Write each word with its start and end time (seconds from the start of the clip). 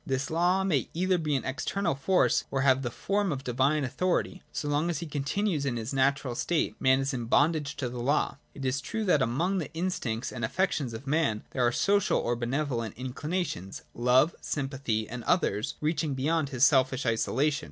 This 0.03 0.31
law 0.31 0.63
may 0.63 0.89
either 0.95 1.19
be 1.19 1.35
an 1.35 1.45
external 1.45 1.93
force, 1.93 2.43
or 2.49 2.61
have 2.61 2.81
the 2.81 2.89
form 2.89 3.31
of 3.31 3.43
divine 3.43 3.83
authority. 3.83 4.41
So 4.51 4.67
long 4.67 4.89
as 4.89 4.97
he 4.97 5.05
continues 5.05 5.63
in 5.63 5.75
his 5.77 5.93
natural 5.93 6.33
state, 6.33 6.73
man 6.81 7.01
is 7.01 7.13
in 7.13 7.25
bondage 7.25 7.75
to 7.77 7.87
the 7.87 7.99
law.— 8.01 8.39
It 8.55 8.65
is 8.65 8.81
true 8.81 9.05
that 9.05 9.21
among 9.21 9.59
the 9.59 9.71
instincts 9.75 10.31
and 10.31 10.43
affections 10.43 10.95
of 10.95 11.05
man, 11.05 11.43
there 11.51 11.67
are 11.67 11.71
social 11.71 12.17
or 12.17 12.35
benevolent 12.35 12.95
inclinations, 12.97 13.83
love, 13.93 14.33
sympathy, 14.41 15.07
and 15.07 15.23
others, 15.25 15.75
reach 15.81 16.03
ing 16.03 16.15
beyond 16.15 16.49
his 16.49 16.65
selfish 16.65 17.05
isolation. 17.05 17.59